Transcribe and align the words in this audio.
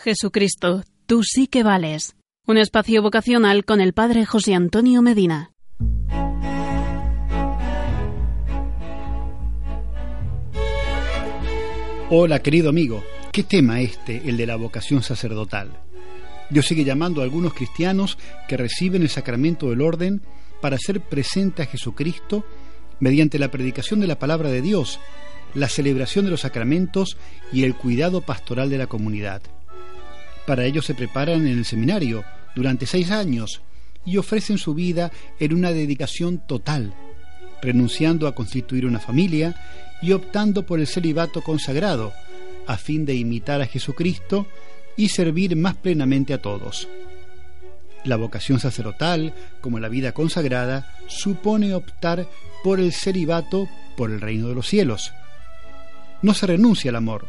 Jesucristo, 0.00 0.84
tú 1.06 1.24
sí 1.24 1.48
que 1.48 1.64
vales. 1.64 2.14
Un 2.46 2.56
espacio 2.56 3.02
vocacional 3.02 3.64
con 3.64 3.80
el 3.80 3.92
Padre 3.92 4.24
José 4.24 4.54
Antonio 4.54 5.02
Medina. 5.02 5.50
Hola 12.10 12.40
querido 12.40 12.68
amigo, 12.68 13.02
¿qué 13.32 13.42
tema 13.42 13.80
este, 13.80 14.22
el 14.28 14.36
de 14.36 14.46
la 14.46 14.54
vocación 14.54 15.02
sacerdotal? 15.02 15.72
Dios 16.48 16.66
sigue 16.66 16.84
llamando 16.84 17.20
a 17.20 17.24
algunos 17.24 17.52
cristianos 17.52 18.18
que 18.46 18.56
reciben 18.56 19.02
el 19.02 19.08
sacramento 19.08 19.68
del 19.68 19.80
orden 19.80 20.22
para 20.60 20.76
hacer 20.76 21.00
presente 21.00 21.62
a 21.62 21.66
Jesucristo 21.66 22.44
mediante 23.00 23.40
la 23.40 23.50
predicación 23.50 23.98
de 23.98 24.06
la 24.06 24.20
palabra 24.20 24.48
de 24.48 24.62
Dios, 24.62 25.00
la 25.54 25.68
celebración 25.68 26.24
de 26.24 26.30
los 26.30 26.42
sacramentos 26.42 27.18
y 27.52 27.64
el 27.64 27.74
cuidado 27.74 28.20
pastoral 28.20 28.70
de 28.70 28.78
la 28.78 28.86
comunidad. 28.86 29.42
Para 30.48 30.64
ello 30.64 30.80
se 30.80 30.94
preparan 30.94 31.46
en 31.46 31.58
el 31.58 31.66
seminario 31.66 32.24
durante 32.56 32.86
seis 32.86 33.10
años 33.10 33.60
y 34.06 34.16
ofrecen 34.16 34.56
su 34.56 34.72
vida 34.72 35.12
en 35.38 35.52
una 35.52 35.72
dedicación 35.72 36.38
total, 36.38 36.94
renunciando 37.60 38.26
a 38.26 38.34
constituir 38.34 38.86
una 38.86 38.98
familia 38.98 39.54
y 40.00 40.12
optando 40.12 40.64
por 40.64 40.80
el 40.80 40.86
celibato 40.86 41.42
consagrado, 41.42 42.14
a 42.66 42.78
fin 42.78 43.04
de 43.04 43.14
imitar 43.14 43.60
a 43.60 43.66
Jesucristo 43.66 44.46
y 44.96 45.10
servir 45.10 45.54
más 45.54 45.74
plenamente 45.74 46.32
a 46.32 46.40
todos. 46.40 46.88
La 48.04 48.16
vocación 48.16 48.58
sacerdotal, 48.58 49.34
como 49.60 49.78
la 49.80 49.90
vida 49.90 50.12
consagrada, 50.12 50.96
supone 51.08 51.74
optar 51.74 52.26
por 52.64 52.80
el 52.80 52.94
celibato 52.94 53.68
por 53.98 54.10
el 54.10 54.22
reino 54.22 54.48
de 54.48 54.54
los 54.54 54.66
cielos. 54.66 55.12
No 56.22 56.32
se 56.32 56.46
renuncia 56.46 56.88
al 56.88 56.96
amor, 56.96 57.28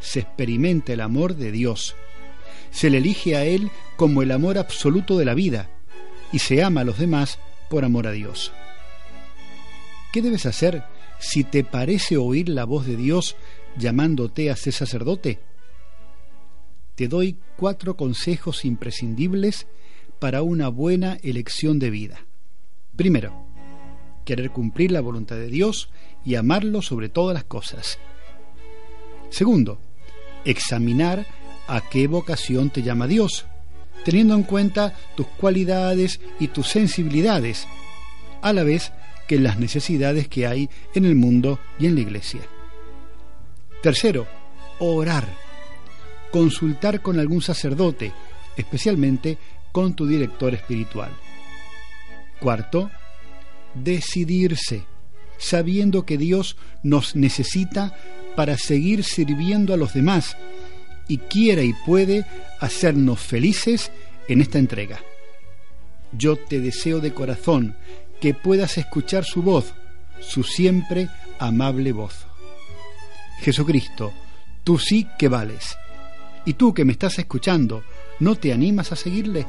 se 0.00 0.20
experimenta 0.20 0.94
el 0.94 1.02
amor 1.02 1.36
de 1.36 1.52
Dios. 1.52 1.94
Se 2.70 2.90
le 2.90 2.98
elige 2.98 3.36
a 3.36 3.44
Él 3.44 3.70
como 3.96 4.22
el 4.22 4.30
amor 4.30 4.58
absoluto 4.58 5.18
de 5.18 5.24
la 5.24 5.34
vida 5.34 5.70
y 6.32 6.38
se 6.38 6.62
ama 6.62 6.82
a 6.82 6.84
los 6.84 6.98
demás 6.98 7.38
por 7.68 7.84
amor 7.84 8.06
a 8.06 8.12
Dios. 8.12 8.52
¿Qué 10.12 10.22
debes 10.22 10.46
hacer 10.46 10.84
si 11.18 11.44
te 11.44 11.64
parece 11.64 12.16
oír 12.16 12.48
la 12.48 12.64
voz 12.64 12.86
de 12.86 12.96
Dios 12.96 13.36
llamándote 13.76 14.50
a 14.50 14.56
ser 14.56 14.72
sacerdote? 14.72 15.40
Te 16.94 17.08
doy 17.08 17.38
cuatro 17.56 17.96
consejos 17.96 18.64
imprescindibles 18.64 19.66
para 20.18 20.42
una 20.42 20.68
buena 20.68 21.18
elección 21.22 21.78
de 21.78 21.90
vida. 21.90 22.26
Primero, 22.96 23.46
querer 24.24 24.50
cumplir 24.50 24.92
la 24.92 25.00
voluntad 25.00 25.36
de 25.36 25.48
Dios 25.48 25.90
y 26.24 26.34
amarlo 26.34 26.82
sobre 26.82 27.08
todas 27.08 27.34
las 27.34 27.44
cosas. 27.44 27.98
Segundo, 29.30 29.78
examinar 30.44 31.26
a 31.70 31.80
qué 31.88 32.08
vocación 32.08 32.70
te 32.70 32.82
llama 32.82 33.06
Dios, 33.06 33.46
teniendo 34.04 34.34
en 34.34 34.42
cuenta 34.42 34.92
tus 35.14 35.26
cualidades 35.28 36.20
y 36.40 36.48
tus 36.48 36.66
sensibilidades, 36.66 37.68
a 38.42 38.52
la 38.52 38.64
vez 38.64 38.92
que 39.28 39.38
las 39.38 39.60
necesidades 39.60 40.26
que 40.26 40.48
hay 40.48 40.68
en 40.94 41.04
el 41.04 41.14
mundo 41.14 41.60
y 41.78 41.86
en 41.86 41.94
la 41.94 42.00
iglesia. 42.00 42.40
Tercero, 43.82 44.26
orar. 44.80 45.28
Consultar 46.32 47.02
con 47.02 47.20
algún 47.20 47.40
sacerdote, 47.40 48.12
especialmente 48.56 49.38
con 49.70 49.94
tu 49.94 50.08
director 50.08 50.52
espiritual. 50.52 51.12
Cuarto, 52.40 52.90
decidirse, 53.74 54.84
sabiendo 55.38 56.04
que 56.04 56.18
Dios 56.18 56.56
nos 56.82 57.14
necesita 57.14 57.94
para 58.34 58.58
seguir 58.58 59.04
sirviendo 59.04 59.72
a 59.72 59.76
los 59.76 59.94
demás 59.94 60.36
y 61.10 61.18
quiere 61.18 61.64
y 61.64 61.72
puede 61.72 62.24
hacernos 62.60 63.18
felices 63.18 63.90
en 64.28 64.40
esta 64.40 64.60
entrega. 64.60 65.00
Yo 66.12 66.36
te 66.36 66.60
deseo 66.60 67.00
de 67.00 67.12
corazón 67.12 67.76
que 68.20 68.32
puedas 68.32 68.78
escuchar 68.78 69.24
su 69.24 69.42
voz, 69.42 69.74
su 70.20 70.44
siempre 70.44 71.08
amable 71.40 71.90
voz. 71.90 72.26
Jesucristo, 73.40 74.12
tú 74.62 74.78
sí 74.78 75.08
que 75.18 75.26
vales. 75.26 75.76
Y 76.44 76.54
tú 76.54 76.72
que 76.72 76.84
me 76.84 76.92
estás 76.92 77.18
escuchando, 77.18 77.82
¿no 78.20 78.36
te 78.36 78.52
animas 78.52 78.92
a 78.92 78.96
seguirle? 78.96 79.46